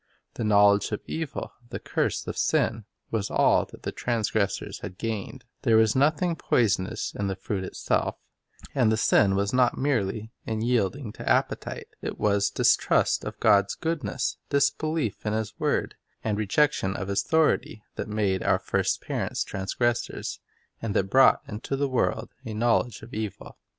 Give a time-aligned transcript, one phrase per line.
[0.33, 5.45] The knowledge of evil, the curse of sin, was all that the transgressors gained.
[5.61, 8.15] There was nothing poisonous in the fruit itself,
[8.73, 11.85] and the sin was not merely in yielding to appetite.
[12.01, 15.93] It was distrust of God's goodness, disbelief of His word,
[16.23, 20.39] and rejection of His authority, that made our first parents transgressors,
[20.81, 23.55] and that brought into the world a knowledge of evil.